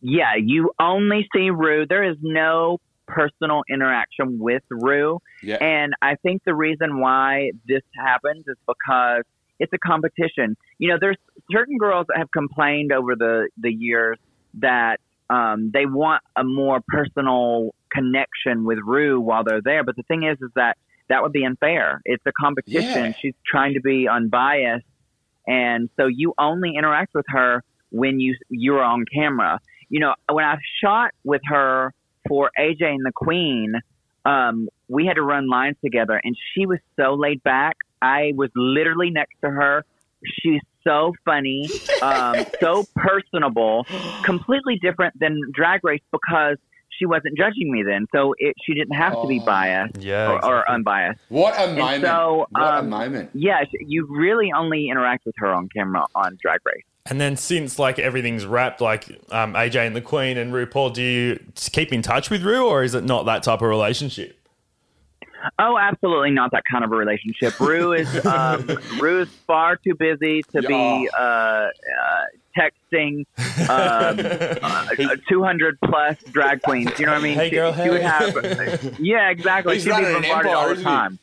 [0.00, 1.86] Yeah, you only see Ru.
[1.86, 5.18] There is no personal interaction with Ru.
[5.42, 5.56] Yeah.
[5.56, 9.24] And I think the reason why this happens is because
[9.58, 10.56] it's a competition.
[10.78, 11.16] You know, there's
[11.50, 14.18] certain girls that have complained over the, the years
[14.54, 19.84] that um, they want a more personal connection with Ru while they're there.
[19.84, 22.00] But the thing is, is that that would be unfair.
[22.04, 23.06] It's a competition.
[23.06, 23.12] Yeah.
[23.20, 24.86] She's trying to be unbiased,
[25.46, 29.58] and so you only interact with her when you you're on camera.
[29.88, 31.94] You know, when I shot with her
[32.26, 33.74] for AJ and the Queen,
[34.24, 37.76] um, we had to run lines together, and she was so laid back.
[38.00, 39.84] I was literally next to her.
[40.24, 41.68] She's so funny,
[42.02, 43.86] um, so personable,
[44.24, 46.56] completely different than Drag Race because
[46.98, 50.44] she wasn't judging me then, so it, she didn't have to be biased Yeah, or,
[50.44, 51.20] or unbiased.
[51.28, 52.04] What a moment!
[52.04, 53.30] so, what a um, moment!
[53.34, 56.84] Yes, you really only interact with her on camera on Drag Race.
[57.08, 61.02] And then since like everything's wrapped, like um, AJ and the Queen and RuPaul, do
[61.02, 64.38] you keep in touch with Ru, or is it not that type of relationship?
[65.58, 67.58] Oh, absolutely not that kind of a relationship.
[67.60, 68.66] Ru is um,
[69.00, 71.68] Ru is far too busy to be uh, uh,
[72.56, 73.24] texting
[73.68, 74.18] um,
[74.62, 76.98] uh, 200 plus drag queens.
[76.98, 77.34] You know what I mean?
[77.34, 78.98] Hey, she, girl, she would have.
[78.98, 79.74] Yeah, exactly.
[79.74, 81.18] He's She'd be bombarded all the time.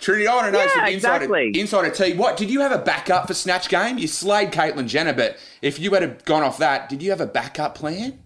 [0.00, 1.52] Trinity, I want to know Yeah, some insider, exactly.
[1.60, 2.14] insider tea.
[2.14, 3.98] What did you have a backup for Snatch Game?
[3.98, 7.26] You slayed Caitlyn Jenner, but if you had gone off that, did you have a
[7.26, 8.20] backup plan?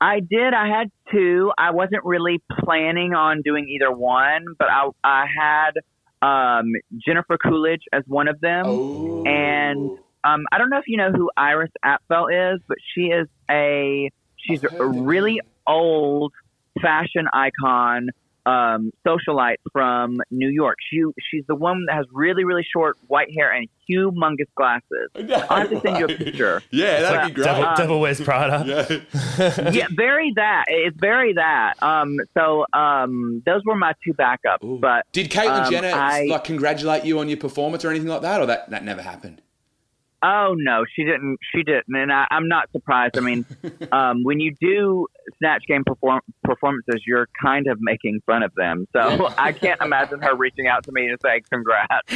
[0.00, 0.54] I did.
[0.54, 1.50] I had two.
[1.58, 5.72] I wasn't really planning on doing either one, but I I had
[6.60, 6.72] um,
[7.04, 9.24] Jennifer Coolidge as one of them, Oh.
[9.24, 9.90] and
[10.24, 14.10] um, I don't know if you know who Iris Apfel is, but she is a
[14.36, 16.32] she's a really old
[16.80, 18.10] fashion icon.
[18.48, 20.78] Um, socialite from New York.
[20.90, 25.10] She she's the one that has really really short white hair and humongous glasses.
[25.50, 26.62] I'll have to send you a picture.
[26.70, 27.44] Yeah, that'd be great.
[27.44, 28.64] Devil, Um, Devil Wears Prada.
[29.72, 30.64] yeah, very that.
[30.68, 31.74] It's very that.
[31.82, 34.80] Um, so um, those were my two backups.
[34.80, 38.22] But Did Caitlyn um, Jenner I- like congratulate you on your performance or anything like
[38.22, 39.42] that, or that that never happened?
[40.22, 41.38] oh no, she didn't.
[41.54, 43.16] She didn't, and I, I'm not surprised.
[43.16, 43.44] I mean,
[43.92, 45.06] um, when you do
[45.38, 48.86] snatch game perform- performances, you're kind of making fun of them.
[48.92, 52.08] So I can't imagine her reaching out to me to say congrats.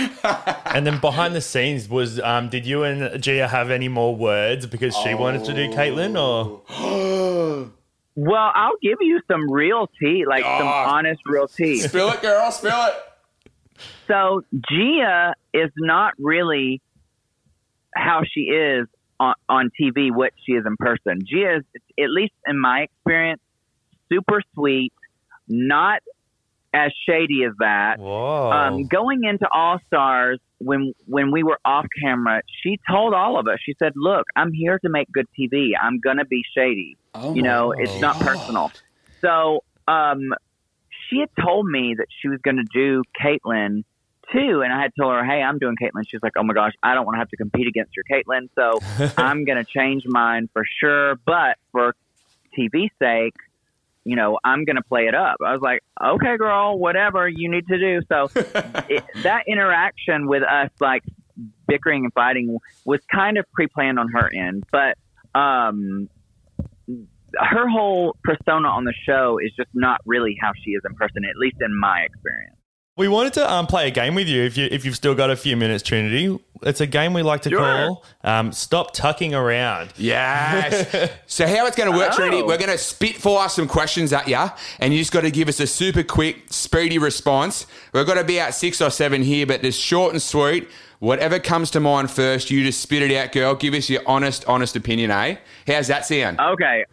[0.75, 4.64] And then behind the scenes was, um, did you and Gia have any more words
[4.66, 6.62] because she wanted to do Caitlyn, or
[8.14, 10.85] Well, I'll give you some real tea, like some Oh.
[10.88, 11.79] honest real tea.
[11.81, 12.51] Spill it, girl.
[12.51, 12.94] Spill it.
[14.07, 16.81] So Gia is not really
[17.94, 18.87] how she is
[19.22, 21.20] on, on TV, what she is in person.
[21.24, 21.64] Gia is,
[21.98, 23.40] at least in my experience,
[24.11, 24.92] super sweet,
[25.48, 26.00] not
[26.74, 27.98] as shady as that.
[27.98, 28.50] whoa?
[28.50, 33.46] Um, going into All Stars, when when we were off camera, she told all of
[33.48, 33.58] us.
[33.64, 35.72] She said, "Look, I'm here to make good TV.
[35.80, 36.96] I'm gonna be shady.
[37.14, 38.26] Oh you know, my it's not God.
[38.26, 38.68] personal."
[39.24, 40.32] So, um,
[41.08, 43.82] she had told me that she was gonna do Caitlyn
[44.32, 46.72] too, and I had told her, "Hey, I'm doing Caitlyn." She's like, "Oh my gosh,
[46.82, 48.80] I don't want to have to compete against your Caitlyn, so
[49.22, 51.94] I'm gonna change mine for sure, but for
[52.56, 53.35] TV sake."
[54.04, 55.37] You know, I'm going to play it up.
[55.46, 58.00] I was like, okay, girl, whatever you need to do.
[58.08, 58.28] So
[58.88, 61.04] it, that interaction with us, like
[61.68, 64.64] bickering and fighting, was kind of pre-planned on her end.
[64.72, 64.98] But
[65.38, 66.08] um,
[67.37, 71.24] her whole persona on the show is just not really how she is in person,
[71.24, 72.56] at least in my experience.
[72.96, 75.31] We wanted to um, play a game with you if you if you've still got
[75.31, 76.38] a few minutes, Trinity.
[76.64, 77.59] It's a game we like to Sure.
[77.59, 81.11] call um, "Stop Tucking Around." Yes.
[81.26, 82.42] so how it's going to work, Trinity?
[82.42, 82.46] Oh.
[82.46, 84.44] We're going to spitfire some questions at you,
[84.78, 87.66] and you just got to give us a super quick, speedy response.
[87.92, 90.68] We've got to be at six or seven here, but it's short and sweet.
[91.00, 93.57] Whatever comes to mind first, you just spit it out, girl.
[93.57, 95.37] Give us your honest, honest opinion, eh?
[95.66, 96.38] How's that sound?
[96.38, 96.85] Okay.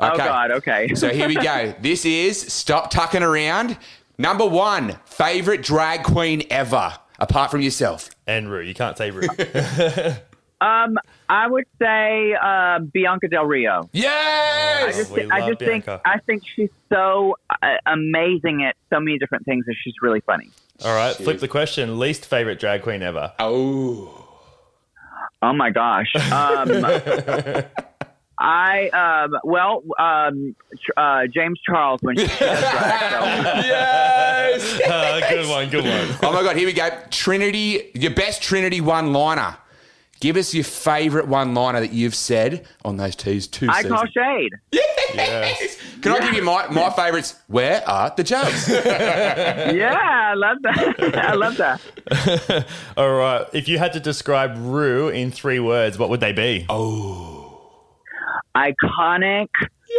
[0.00, 0.52] Oh, God.
[0.52, 0.94] Okay.
[0.94, 1.74] So here we go.
[1.82, 3.76] This is Stop Tucking Around.
[4.18, 8.10] Number one, favorite drag queen ever, apart from yourself.
[8.26, 9.22] And Ru, you can't say Ru.
[10.60, 13.82] um, I would say uh, Bianca Del Rio.
[13.84, 14.96] I Yes!
[14.96, 19.44] just, we I just think, I think she's so uh, amazing at so many different
[19.44, 20.50] things, and she's really funny.
[20.84, 21.98] All right, flip the question.
[22.00, 23.32] Least favorite drag queen ever.
[23.38, 24.24] Oh.
[25.40, 26.12] Oh my gosh.
[26.32, 26.68] Um,
[28.40, 33.12] I um, well, um, tr- uh, James Charles when she does drag.
[33.12, 33.18] So.
[33.66, 34.80] Yes!
[34.88, 36.18] Uh, good one, good one.
[36.22, 36.88] oh my God, here we go.
[37.10, 39.56] Trinity, your best Trinity one liner.
[40.20, 43.94] Give us your favorite one liner that you've said on those two, two I seasons.
[43.94, 44.50] call shade.
[44.72, 45.76] Yes.
[46.00, 47.36] Can I give you my, my favourites?
[47.46, 48.68] Where are the jugs?
[48.68, 51.14] Yeah, I love that.
[51.16, 52.66] I love that.
[52.96, 53.46] All right.
[53.52, 56.66] If you had to describe Ru in three words, what would they be?
[58.58, 59.48] Iconic,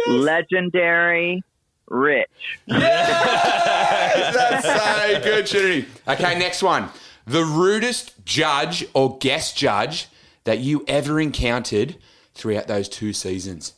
[0.08, 1.42] legendary,
[1.88, 2.28] rich.
[2.68, 5.86] That's so good, Trinity.
[6.06, 6.90] Okay, next one.
[7.26, 10.08] The rudest judge or guest judge
[10.44, 11.96] that you ever encountered
[12.34, 13.74] throughout those two seasons.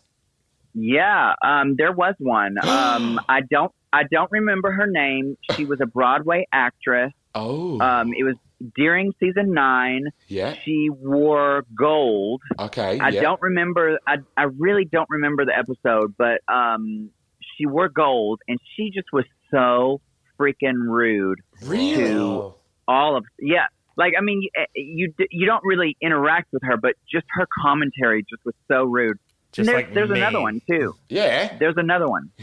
[0.75, 2.57] Yeah, um, there was one.
[2.67, 5.37] Um, I don't I don't remember her name.
[5.53, 7.13] She was a Broadway actress.
[7.35, 8.35] Oh, Um, it was
[8.77, 10.07] during season nine.
[10.29, 10.55] yeah.
[10.65, 12.41] She wore gold.
[12.59, 12.99] Okay.
[13.01, 13.21] I yeah.
[13.23, 13.99] don't remember.
[14.07, 17.11] I I really don't remember the episode, but um,
[17.57, 20.01] she wore gold, and she just was so
[20.39, 21.97] freaking rude Really?
[21.97, 22.55] to
[22.89, 23.25] all of.
[23.39, 24.43] Yeah, like I mean,
[24.75, 28.85] you you, you don't really interact with her, but just her commentary just was so
[28.85, 29.19] rude.
[29.53, 30.19] Just And there's, like there's me.
[30.19, 30.95] another one too.
[31.11, 31.57] Yeah.
[31.59, 32.31] There's another one.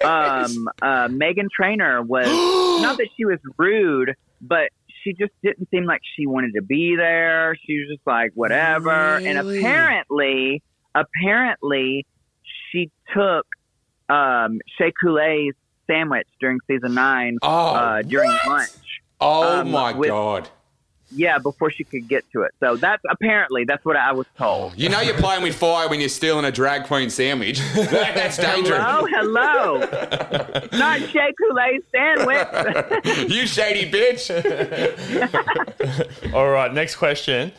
[0.00, 2.28] Um, uh, Meghan Trainor was
[2.82, 4.70] not that she was rude, but
[5.02, 7.56] she just didn't seem like she wanted to be there.
[7.66, 8.90] She was just like whatever.
[9.16, 10.62] And apparently,
[10.94, 12.06] apparently,
[12.70, 13.46] she took
[14.08, 15.54] um, Shea Coulee's
[15.86, 18.46] sandwich during season nine Oh, uh, during what?
[18.46, 18.70] lunch.
[19.20, 20.48] Oh um, my with- god.
[21.10, 22.52] Yeah, before she could get to it.
[22.60, 24.78] So that's apparently that's what I was told.
[24.78, 27.60] You know you're playing with fire when you're stealing a drag queen sandwich.
[27.74, 28.78] That, that's dangerous.
[28.82, 29.78] Hello, hello.
[30.78, 33.30] Not Shea Coulee's sandwich.
[33.30, 34.30] you shady bitch.
[36.34, 37.52] All right, next question.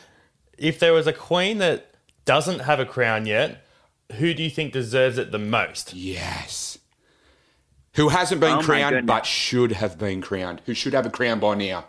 [0.57, 1.87] If there was a queen that
[2.25, 3.65] doesn't have a crown yet,
[4.13, 5.93] who do you think deserves it the most?
[5.93, 6.77] yes.
[7.95, 10.61] Who hasn't been Oh, crowned but should have been crowned?
[10.67, 11.85] Who should have a crown by now?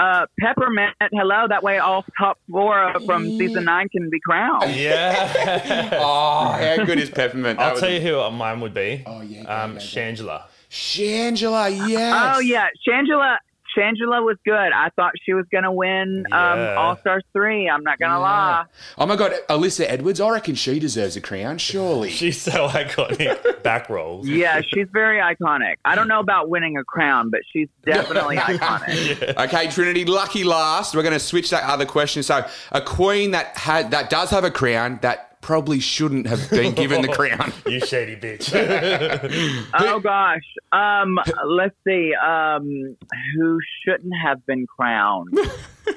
[0.00, 1.46] Uh, Peppermint, hello.
[1.48, 4.70] That way, all top four from season nine can be crowned.
[4.74, 5.98] Yeah.
[6.00, 7.58] Oh, how good is Peppermint?
[7.58, 9.02] That I'll was- tell you who mine would be.
[9.06, 9.84] Oh, yeah, go, Um, go, go.
[9.84, 10.42] Shangela.
[10.70, 12.34] Shangela, yes.
[12.36, 13.38] Oh yeah, Shangela.
[13.76, 14.54] Shangela was good.
[14.54, 17.68] I thought she was going to win um, All Stars three.
[17.68, 18.64] I'm not going to lie.
[18.98, 22.10] Oh my god, Alyssa Edwards, I reckon she deserves a crown, surely.
[22.20, 23.62] She's so iconic.
[23.62, 24.26] Back rolls.
[24.28, 25.76] Yeah, she's very iconic.
[25.84, 29.36] I don't know about winning a crown, but she's definitely iconic.
[29.36, 30.94] Okay, Trinity, lucky last.
[30.94, 32.22] We're going to switch that other question.
[32.22, 36.74] So, a queen that had that does have a crown that probably shouldn't have been
[36.74, 37.52] given the crown.
[37.66, 38.50] You shady bitch.
[39.74, 40.42] Oh gosh.
[40.72, 42.12] Um, let's see.
[42.14, 42.96] Um,
[43.34, 45.36] who shouldn't have been crowned?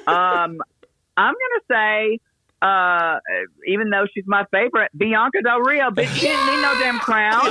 [0.06, 0.58] Um,
[1.16, 2.18] I'm gonna say,
[2.64, 3.18] uh,
[3.66, 7.42] even though she's my favorite, Bianca Del Rio, bitch, she didn't need no damn crown.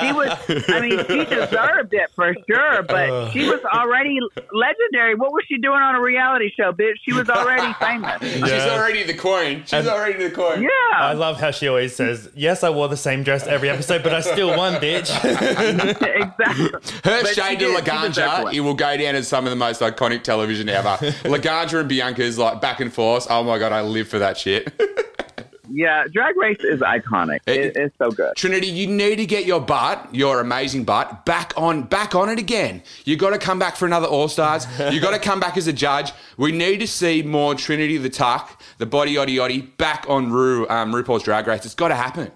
[0.00, 0.28] She was,
[0.68, 4.18] I mean, she deserved it for sure, but she was already
[4.52, 5.14] legendary.
[5.14, 6.94] What was she doing on a reality show, bitch?
[7.02, 8.20] She was already famous.
[8.22, 9.62] She's already the queen.
[9.62, 10.68] She's And- already the queen.
[10.94, 14.12] I love how she always says, Yes, I wore the same dress every episode, but
[14.14, 15.08] I still won, bitch.
[16.02, 16.68] exactly.
[17.04, 19.80] Her But shade to did- Laganja, it will go down as some of the most
[19.80, 20.88] iconic television ever.
[21.24, 23.26] Laganja and Bianca's like back and forth.
[23.30, 24.72] Oh my god, I live for that shit.
[25.74, 27.38] Yeah, Drag Race is iconic.
[27.46, 28.36] It, it's so good.
[28.36, 32.38] Trinity, you need to get your butt, your amazing butt, back on back on it
[32.38, 32.82] again.
[33.06, 34.66] You got to come back for another All Stars.
[34.78, 36.12] You got to come back as a judge.
[36.36, 40.68] We need to see more Trinity the Tuck, the body yoddy yoddy, back on Ru,
[40.68, 41.64] um, RuPaul's Drag Race.
[41.64, 42.30] It's got to happen.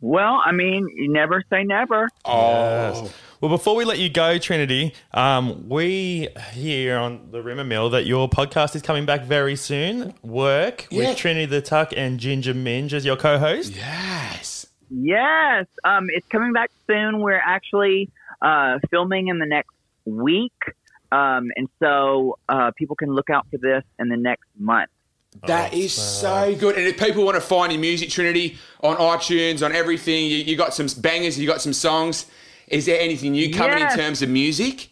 [0.00, 2.08] Well, I mean, you never say never.
[2.24, 7.90] Oh, Well, before we let you go, Trinity, um, we hear on the Rimmer Mill
[7.90, 10.14] that your podcast is coming back very soon.
[10.22, 11.08] Work Yeah.
[11.08, 13.74] with Trinity the Tuck and Ginger Minj as your co-host.
[13.74, 14.66] yes.
[14.90, 17.18] Yes, um, it's coming back soon.
[17.18, 19.72] We're actually uh, filming in the next
[20.04, 20.52] week,
[21.10, 24.90] um, and so uh, people can look out for this in the next month.
[25.48, 26.76] That is so good.
[26.76, 30.56] And if people want to find your music, Trinity, on iTunes, on everything, you, you
[30.56, 32.26] got some bangers, you got some songs.
[32.72, 33.92] Is there anything new coming Yes.
[33.92, 34.88] in terms of music?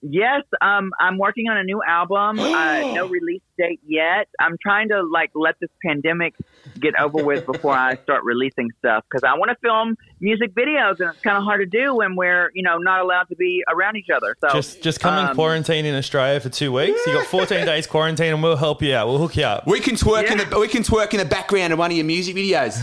[0.00, 2.38] Yes, um, I'm working on a new album.
[2.38, 4.28] uh, no release date yet.
[4.38, 6.34] I'm trying to like let this pandemic
[6.80, 11.00] get over with before I start releasing stuff because I want to film music videos,
[11.00, 13.62] and it's kind of hard to do when we're you know not allowed to be
[13.68, 14.36] around each other.
[14.40, 17.00] So Just just come and um, quarantine in Australia for two weeks.
[17.06, 19.08] You got 14 days quarantine, and we'll help you out.
[19.08, 19.66] We'll hook you up.
[19.66, 22.06] We can twerk in the we can twerk in the background of one of your
[22.06, 22.80] music videos.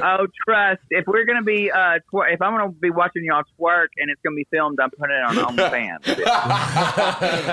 [0.02, 0.80] Oh, trust.
[0.90, 4.20] If we're gonna be, uh, twer- if I'm gonna be watching y'all twerk and it's
[4.22, 5.98] gonna be filmed, I'm putting it on OnlyFans.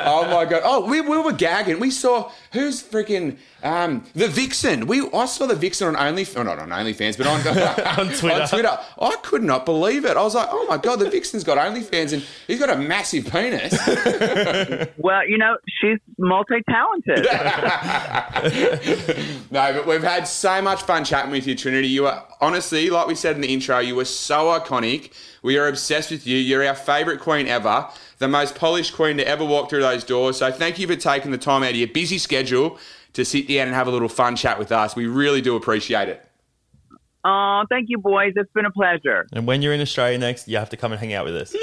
[0.06, 0.62] oh my god!
[0.64, 1.80] Oh, we, we were gagging.
[1.80, 4.88] We saw who's freaking um, the Vixen.
[4.88, 7.38] We I saw the Vixen on Only, oh, not on OnlyFans, but on
[8.00, 8.42] On Twitter.
[8.42, 8.78] on Twitter.
[9.00, 10.18] I could not believe it.
[10.18, 13.26] I was like, oh my god, the Vixen's got OnlyFans and he's got a massive
[13.28, 13.74] penis.
[14.98, 17.26] well, you know, she's multi-talented.
[19.52, 21.88] no, but we've had so much fun chatting with you, Trinity.
[21.88, 25.12] You are honestly, like we said in the intro, you were so iconic.
[25.42, 26.38] We are obsessed with you.
[26.38, 27.88] You're our favourite queen ever,
[28.18, 30.38] the most polished queen to ever walk through those doors.
[30.38, 32.78] So thank you for taking the time out of your busy schedule
[33.18, 34.96] to sit down and have a little fun chat with us.
[34.96, 36.24] We really do appreciate it.
[37.26, 38.34] Oh, thank you, boys.
[38.36, 39.28] It's been a pleasure.
[39.34, 41.56] And when you're in Australia next, you have to come and hang out with us.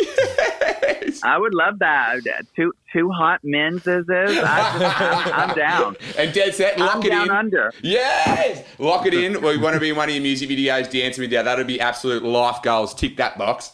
[1.22, 2.20] I would love that.
[2.56, 4.08] Two two hot men's is is.
[4.10, 5.96] I just, I'm, I'm down.
[6.18, 7.30] And dead set, lock I'm it down in.
[7.30, 7.72] under.
[7.82, 9.40] Yes, lock it in.
[9.40, 11.42] We want to be in one of your music videos, dancing with you.
[11.42, 12.92] That'll be absolute life goals.
[12.94, 13.70] Tick that box.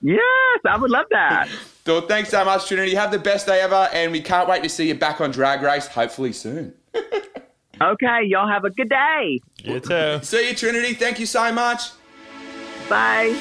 [0.00, 0.20] Yes,
[0.66, 1.48] I would love that.
[1.86, 2.94] So thanks so much, Trinity.
[2.94, 5.62] Have the best day ever, and we can't wait to see you back on Drag
[5.62, 6.74] Race, hopefully soon.
[7.82, 9.40] Okay, y'all have a good day.
[9.64, 10.20] You too.
[10.22, 10.92] See you, Trinity.
[10.92, 11.92] Thank you so much.
[12.90, 13.34] Bye.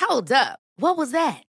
[0.00, 0.58] Hold up.
[0.76, 1.44] What was that?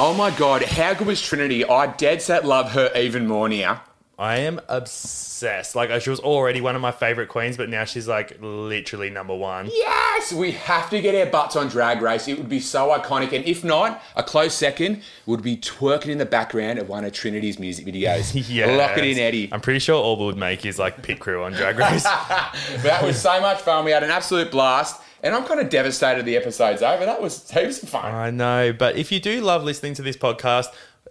[0.00, 1.64] Oh my God, how good was Trinity?
[1.64, 3.82] I dead set love her even more now.
[4.16, 5.74] I am obsessed.
[5.74, 9.34] Like she was already one of my favorite queens, but now she's like literally number
[9.34, 9.66] one.
[9.72, 12.28] Yes, we have to get our butts on Drag Race.
[12.28, 13.32] It would be so iconic.
[13.32, 17.12] And if not, a close second would be twerking in the background of one of
[17.12, 18.34] Trinity's music videos.
[18.48, 18.78] Yes.
[18.78, 19.48] Lock it in, Eddie.
[19.52, 22.04] I'm pretty sure all we would make is like pit crew on Drag Race.
[22.82, 23.84] That was so much fun.
[23.84, 25.02] We had an absolute blast.
[25.22, 27.04] And I'm kind of devastated the episode's over.
[27.04, 28.04] That was heaps of fun.
[28.04, 30.66] I know, but if you do love listening to this podcast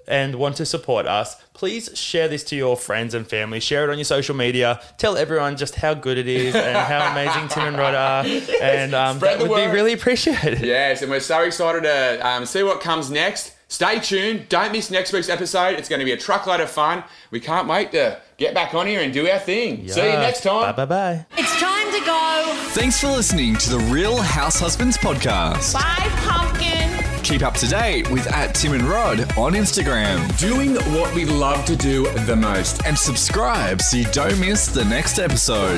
[0.07, 3.59] and want to support us, please share this to your friends and family.
[3.59, 4.79] Share it on your social media.
[4.97, 8.25] Tell everyone just how good it is and how amazing Tim and Rod are.
[8.61, 10.61] And um, that would be really appreciated.
[10.61, 13.53] Yes, and we're so excited to um, see what comes next.
[13.69, 14.47] Stay tuned.
[14.49, 15.77] Don't miss next week's episode.
[15.77, 17.03] It's going to be a truckload of fun.
[17.31, 19.87] We can't wait to get back on here and do our thing.
[19.89, 20.73] See you next time.
[20.75, 21.25] Bye bye bye.
[21.37, 22.53] It's time to go.
[22.71, 25.73] Thanks for listening to the Real House Husbands podcast.
[25.73, 27.23] Bye, pumpkin.
[27.23, 31.65] Keep up to date with at Tim and Rod on Instagram Doing what we love
[31.65, 32.85] to do the most.
[32.85, 35.77] and subscribe so you don't miss the next episode.